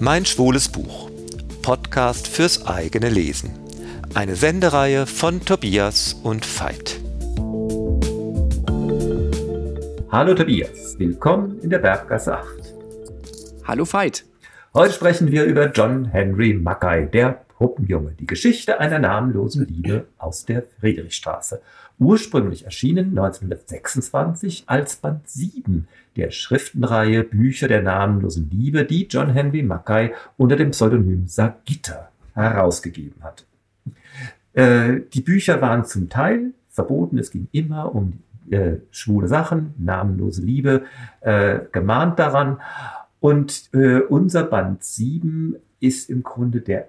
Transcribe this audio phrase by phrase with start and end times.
[0.00, 1.10] Mein schwules Buch.
[1.62, 3.50] Podcast fürs eigene Lesen.
[4.14, 7.00] Eine Sendereihe von Tobias und Veit.
[10.12, 12.46] Hallo Tobias, willkommen in der Berggasse 8.
[13.64, 14.24] Hallo Veit.
[14.72, 20.44] Heute sprechen wir über John Henry Mackay, der Puppenjunge, die Geschichte einer namenlosen Liebe aus
[20.44, 21.60] der Friedrichstraße.
[21.98, 29.62] Ursprünglich erschienen 1926 als Band 7 der Schriftenreihe Bücher der namenlosen Liebe, die John Henry
[29.62, 33.44] Mackay unter dem Pseudonym Sagitta herausgegeben hat.
[34.52, 40.42] Äh, die Bücher waren zum Teil verboten, es ging immer um äh, schwule Sachen, namenlose
[40.42, 40.84] Liebe,
[41.20, 42.60] äh, gemahnt daran.
[43.20, 46.88] Und äh, unser Band 7 ist im Grunde der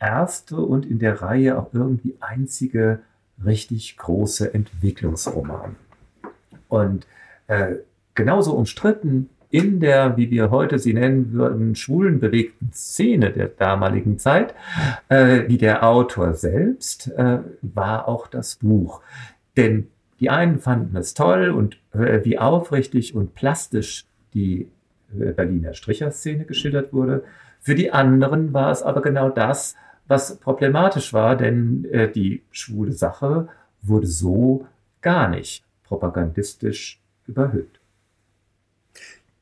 [0.00, 3.00] erste und in der Reihe auch irgendwie einzige
[3.44, 5.76] richtig große Entwicklungsroman.
[6.68, 7.06] Und
[7.46, 7.76] äh,
[8.14, 14.18] genauso umstritten in der, wie wir heute sie nennen würden, schwulen bewegten Szene der damaligen
[14.18, 14.54] Zeit,
[15.08, 19.02] äh, wie der Autor selbst, äh, war auch das Buch.
[19.56, 19.88] Denn
[20.20, 24.68] die einen fanden es toll und äh, wie aufrichtig und plastisch die
[25.18, 27.24] äh, Berliner Stricherszene geschildert wurde.
[27.60, 29.74] Für die anderen war es aber genau das,
[30.10, 33.48] was problematisch war, denn äh, die schwule Sache
[33.80, 34.66] wurde so
[35.00, 37.80] gar nicht propagandistisch überhöht.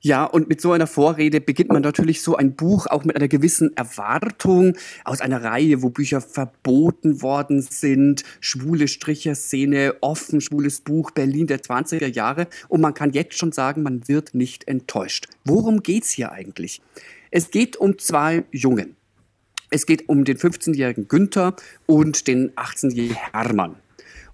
[0.00, 3.26] Ja, und mit so einer Vorrede beginnt man natürlich so ein Buch auch mit einer
[3.26, 11.10] gewissen Erwartung aus einer Reihe, wo Bücher verboten worden sind, schwule Stricherszene, offen schwules Buch,
[11.10, 12.46] Berlin der 20er Jahre.
[12.68, 15.26] Und man kann jetzt schon sagen, man wird nicht enttäuscht.
[15.44, 16.80] Worum geht's hier eigentlich?
[17.32, 18.97] Es geht um zwei Jungen.
[19.70, 21.54] Es geht um den 15-jährigen Günther
[21.86, 23.76] und den 18-jährigen Hermann.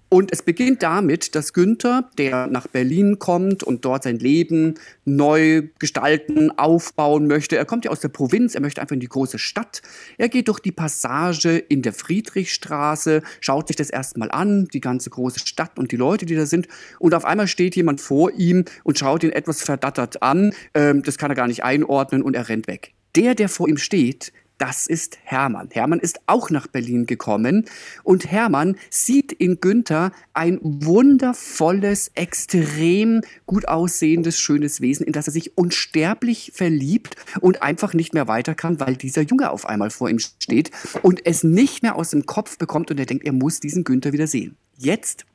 [0.07, 5.63] Und es beginnt damit, dass Günther, der nach Berlin kommt und dort sein Leben neu
[5.79, 9.39] gestalten, aufbauen möchte, er kommt ja aus der Provinz, er möchte einfach in die große
[9.39, 9.81] Stadt.
[10.17, 15.09] Er geht durch die Passage in der Friedrichstraße, schaut sich das erstmal an, die ganze
[15.09, 16.67] große Stadt und die Leute, die da sind.
[16.99, 20.53] Und auf einmal steht jemand vor ihm und schaut ihn etwas verdattert an.
[20.75, 22.93] Ähm, das kann er gar nicht einordnen und er rennt weg.
[23.15, 25.69] Der, der vor ihm steht, das ist Hermann.
[25.71, 27.65] Hermann ist auch nach Berlin gekommen
[28.03, 35.33] und Hermann sieht in Günther ein wundervolles, extrem gut aussehendes, schönes Wesen, in das er
[35.33, 40.09] sich unsterblich verliebt und einfach nicht mehr weiter kann, weil dieser Junge auf einmal vor
[40.09, 43.59] ihm steht und es nicht mehr aus dem Kopf bekommt und er denkt, er muss
[43.59, 44.55] diesen Günther wieder sehen.
[44.77, 45.25] Jetzt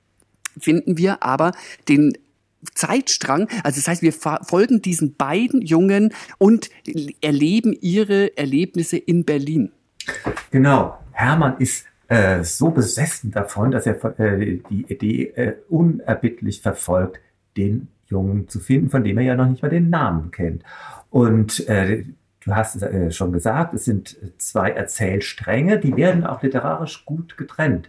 [0.59, 1.53] finden wir aber
[1.89, 2.13] den
[2.75, 3.49] Zeitstrang.
[3.65, 6.71] Also das heißt, wir folgen diesen beiden Jungen und
[7.21, 9.73] erleben ihre Erlebnisse in Berlin.
[10.51, 10.99] Genau.
[11.13, 17.21] Hermann ist äh, so besessen davon, dass er äh, die Idee äh, unerbittlich verfolgt,
[17.57, 20.65] den Jungen zu finden, von dem er ja noch nicht mal den Namen kennt.
[21.11, 22.05] Und äh,
[22.41, 27.37] du hast es äh, schon gesagt, es sind zwei Erzählstränge, die werden auch literarisch gut
[27.37, 27.89] getrennt.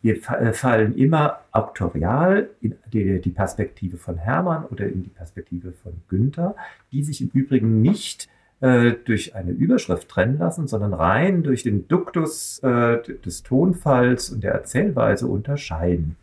[0.00, 5.92] Wir äh, fallen immer auktorial in die, Perspektive von Hermann oder in die Perspektive von
[6.08, 6.54] Günther,
[6.92, 8.28] die sich im Übrigen nicht
[8.60, 14.44] äh, durch eine Überschrift trennen lassen, sondern rein durch den Duktus äh, des Tonfalls und
[14.44, 16.16] der Erzählweise unterscheiden.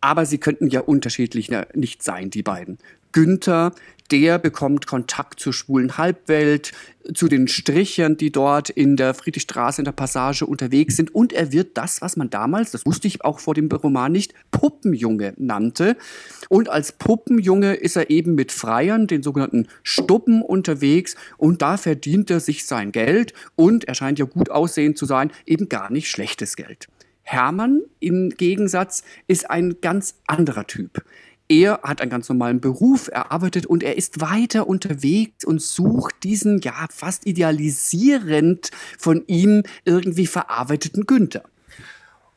[0.00, 2.78] Aber sie könnten ja unterschiedlich nicht sein, die beiden.
[3.12, 3.72] Günther
[4.10, 6.72] der bekommt Kontakt zur schwulen Halbwelt,
[7.14, 11.14] zu den Strichern, die dort in der Friedrichstraße in der Passage unterwegs sind.
[11.14, 14.34] Und er wird das, was man damals, das wusste ich auch vor dem Roman nicht,
[14.50, 15.96] Puppenjunge nannte.
[16.48, 21.14] Und als Puppenjunge ist er eben mit Freiern, den sogenannten Stuppen, unterwegs.
[21.38, 23.32] Und da verdient er sich sein Geld.
[23.56, 26.88] Und er scheint ja gut aussehend zu sein, eben gar nicht schlechtes Geld.
[27.30, 31.04] Hermann im Gegensatz ist ein ganz anderer Typ.
[31.48, 36.24] Er hat einen ganz normalen Beruf, er arbeitet und er ist weiter unterwegs und sucht
[36.24, 41.44] diesen, ja, fast idealisierend von ihm irgendwie verarbeiteten Günther.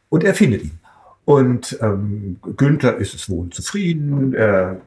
[0.10, 0.80] Und er findet ihn.
[1.26, 4.82] Und ähm, Günther ist es wohl zufrieden, er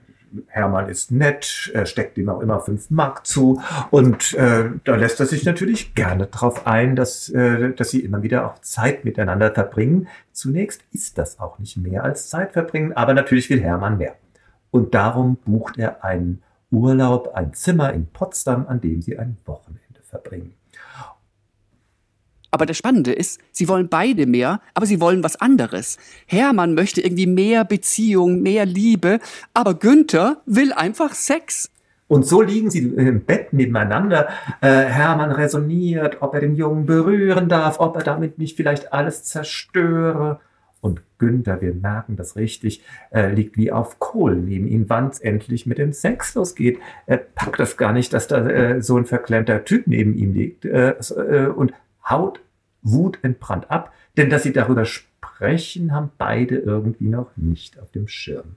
[0.49, 5.21] Hermann ist nett, er steckt ihm auch immer fünf Mark zu und äh, da lässt
[5.21, 9.53] er sich natürlich gerne darauf ein, dass, äh, dass sie immer wieder auch Zeit miteinander
[9.53, 10.09] verbringen.
[10.33, 14.17] Zunächst ist das auch nicht mehr als Zeit verbringen, aber natürlich will Hermann mehr.
[14.71, 20.03] Und darum bucht er einen Urlaub, ein Zimmer in Potsdam, an dem sie ein Wochenende
[20.03, 20.56] verbringen.
[22.51, 25.99] Aber das Spannende ist, sie wollen beide mehr, aber sie wollen was anderes.
[26.27, 29.19] Hermann möchte irgendwie mehr Beziehung, mehr Liebe,
[29.55, 31.71] aber Günther will einfach Sex.
[32.09, 34.29] Und so liegen sie im Bett nebeneinander.
[34.61, 39.25] Äh, Hermann resoniert, ob er den Jungen berühren darf, ob er damit nicht vielleicht alles
[39.25, 40.39] zerstöre.
[40.81, 45.19] Und Günther, wir merken das richtig, äh, liegt wie auf Kohl neben ihm, wann es
[45.19, 46.79] endlich mit dem Sex losgeht.
[47.07, 50.65] Er packt das gar nicht, dass da äh, so ein verklemmter Typ neben ihm liegt
[50.65, 51.73] äh, äh und
[52.09, 52.41] haut
[52.83, 58.09] Wut entbrannt ab, denn dass sie darüber sprechen, haben beide irgendwie noch nicht auf dem
[58.09, 58.57] Schirm.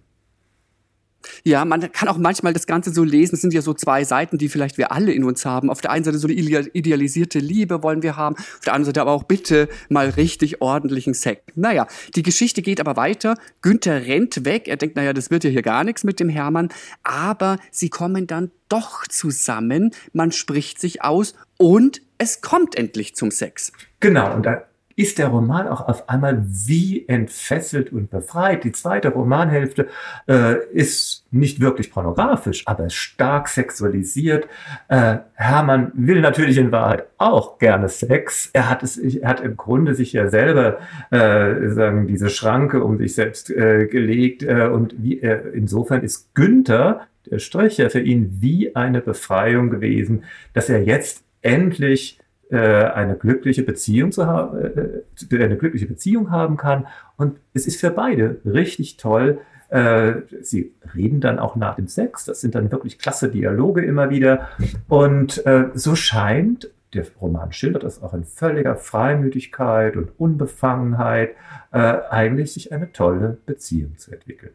[1.44, 3.36] Ja, man kann auch manchmal das Ganze so lesen.
[3.36, 5.70] Es sind ja so zwei Seiten, die vielleicht wir alle in uns haben.
[5.70, 9.02] Auf der einen Seite so eine idealisierte Liebe wollen wir haben, auf der anderen Seite
[9.02, 11.42] aber auch bitte mal richtig ordentlichen Sex.
[11.56, 13.36] Naja, die Geschichte geht aber weiter.
[13.62, 14.68] Günther rennt weg.
[14.68, 16.70] Er denkt, naja, das wird ja hier gar nichts mit dem Hermann.
[17.04, 19.92] Aber sie kommen dann doch zusammen.
[20.14, 23.72] Man spricht sich aus und es kommt endlich zum Sex.
[24.00, 24.64] Genau, und da
[25.00, 28.66] ist der Roman auch auf einmal wie entfesselt und befreit.
[28.66, 29.88] Die zweite Romanhälfte
[30.28, 34.50] äh, ist nicht wirklich pornografisch, aber stark sexualisiert.
[34.90, 38.50] Äh, Hermann will natürlich in Wahrheit auch gerne Sex.
[38.52, 40.80] Er hat es, er hat im Grunde sich ja selber
[41.12, 46.36] äh, sagen diese Schranke um sich selbst äh, gelegt äh, und wie er insofern ist
[46.36, 52.20] Günther der Stricher für ihn wie eine Befreiung gewesen, dass er jetzt endlich
[52.52, 56.88] äh, eine glückliche Beziehung zu haben, äh, eine glückliche Beziehung haben kann.
[57.16, 59.40] Und es ist für beide richtig toll.
[59.70, 62.26] Äh, sie reden dann auch nach dem Sex.
[62.26, 64.50] Das sind dann wirklich klasse Dialoge immer wieder.
[64.88, 65.44] Und
[65.76, 71.36] so scheint der Roman schildert das auch in völliger Freimütigkeit und Unbefangenheit,
[71.70, 74.54] eigentlich sich eine tolle Beziehung zu entwickeln.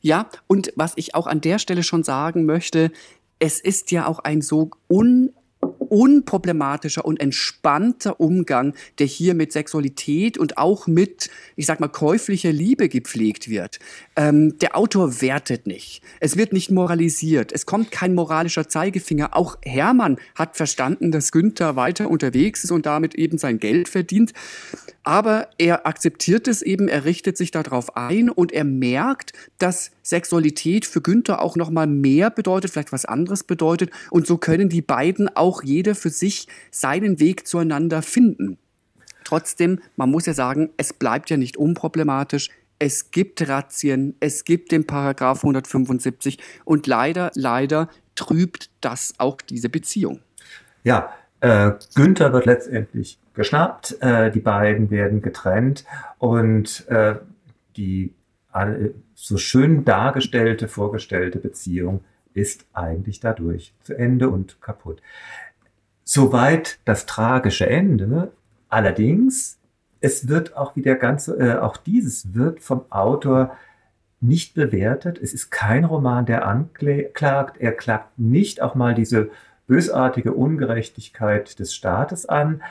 [0.00, 2.90] Ja, und was ich auch an der Stelle schon sagen möchte,
[3.40, 5.32] es ist ja auch ein so un
[5.90, 12.52] unproblematischer und entspannter Umgang, der hier mit Sexualität und auch mit, ich sag mal, käuflicher
[12.52, 13.80] Liebe gepflegt wird.
[14.20, 16.02] Ähm, der Autor wertet nicht.
[16.20, 17.52] Es wird nicht moralisiert.
[17.52, 19.34] Es kommt kein moralischer Zeigefinger.
[19.34, 24.34] Auch Hermann hat verstanden, dass Günther weiter unterwegs ist und damit eben sein Geld verdient.
[25.04, 30.84] Aber er akzeptiert es eben, er richtet sich darauf ein und er merkt, dass Sexualität
[30.84, 33.90] für Günther auch noch mal mehr bedeutet, vielleicht was anderes bedeutet.
[34.10, 38.58] Und so können die beiden auch jeder für sich seinen Weg zueinander finden.
[39.24, 42.50] Trotzdem, man muss ja sagen, es bleibt ja nicht unproblematisch.
[42.82, 49.68] Es gibt Razzien, es gibt den Paragraph 175 und leider, leider trübt das auch diese
[49.68, 50.20] Beziehung.
[50.82, 55.84] Ja, äh, Günther wird letztendlich geschnappt, äh, die beiden werden getrennt
[56.18, 57.16] und äh,
[57.76, 58.14] die
[59.14, 62.02] so schön dargestellte, vorgestellte Beziehung
[62.34, 65.00] ist eigentlich dadurch zu Ende und kaputt.
[66.02, 68.32] Soweit das tragische Ende.
[68.68, 69.59] Allerdings,
[70.00, 73.56] es wird auch wieder ganz, äh, auch dieses wird vom Autor
[74.20, 75.18] nicht bewertet.
[75.22, 77.56] Es ist kein Roman, der anklagt.
[77.58, 79.30] Er klagt nicht auch mal diese
[79.66, 82.62] bösartige Ungerechtigkeit des Staates an.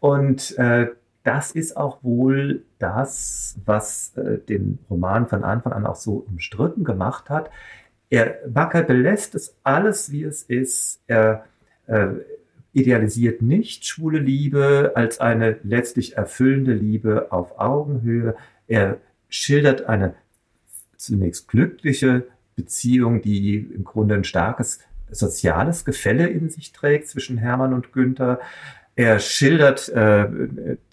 [0.00, 0.88] Und äh,
[1.22, 6.84] das ist auch wohl das, was äh, den Roman von Anfang an auch so umstritten
[6.84, 7.50] gemacht hat.
[8.10, 11.00] Er, Bakker belässt es alles, wie es ist.
[11.06, 11.44] Er
[11.86, 12.08] äh,
[12.74, 18.36] idealisiert nicht schwule Liebe als eine letztlich erfüllende Liebe auf Augenhöhe.
[18.66, 18.98] Er
[19.28, 20.14] schildert eine
[20.96, 22.26] zunächst glückliche
[22.56, 24.80] Beziehung, die im Grunde ein starkes
[25.10, 28.40] soziales Gefälle in sich trägt zwischen Hermann und Günther.
[28.96, 30.26] Er schildert äh,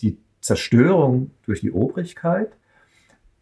[0.02, 2.52] die Zerstörung durch die Obrigkeit,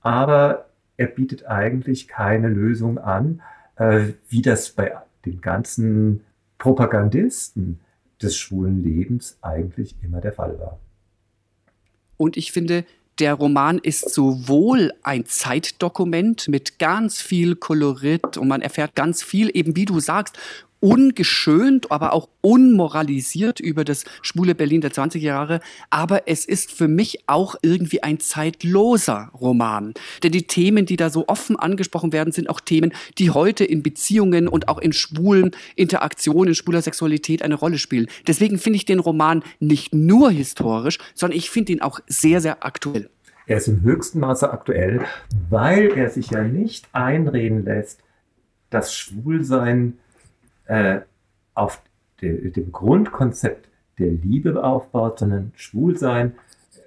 [0.01, 3.42] aber er bietet eigentlich keine Lösung an,
[3.75, 4.94] äh, wie das bei
[5.25, 6.21] den ganzen
[6.57, 7.80] Propagandisten
[8.21, 10.80] des schwulen Lebens eigentlich immer der Fall war.
[12.18, 12.85] Und ich finde,
[13.19, 19.52] der Roman ist sowohl ein Zeitdokument mit ganz viel Kolorit und man erfährt ganz viel,
[19.54, 20.38] eben wie du sagst,
[20.80, 25.59] ungeschönt, aber auch unmoralisiert über das schwule Berlin der 20er Jahre.
[25.90, 29.94] Aber es ist für mich auch irgendwie ein zeitloser Roman.
[30.24, 33.83] Denn die Themen, die da so offen angesprochen werden, sind auch Themen, die heute in
[33.83, 38.07] Beziehungen und auch in schwulen Interaktionen, in schwuler Sexualität eine Rolle spielen.
[38.28, 42.66] Deswegen finde ich den Roman nicht nur historisch, sondern ich finde ihn auch sehr, sehr
[42.66, 43.09] aktuell.
[43.48, 45.02] Er ist im höchsten Maße aktuell,
[45.50, 48.00] weil er sich ja nicht einreden lässt,
[48.69, 49.98] dass Schwulsein
[50.69, 51.02] äh,
[51.56, 51.81] auf
[52.21, 56.35] de, dem Grundkonzept der Liebe aufbaut, sondern Schwulsein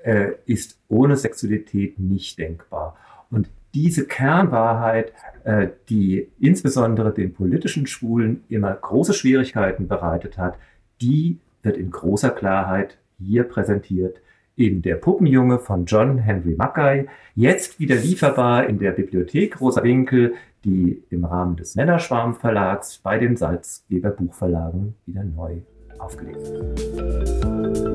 [0.05, 2.97] äh, ist ohne Sexualität nicht denkbar.
[3.31, 5.13] Und diese Kernwahrheit,
[5.45, 10.59] äh, die insbesondere den politischen Schwulen immer große Schwierigkeiten bereitet hat,
[11.01, 14.21] die wird in großer Klarheit hier präsentiert
[14.55, 20.35] in Der Puppenjunge von John Henry Mackay, jetzt wieder lieferbar in der Bibliothek Rosa Winkel,
[20.65, 25.63] die im Rahmen des Männerschwarm Verlags bei den Salzgeber Buchverlagen wieder neu
[25.99, 27.92] aufgelegt.